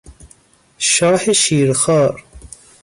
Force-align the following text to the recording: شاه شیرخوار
شاه 0.77 1.33
شیرخوار 1.33 2.23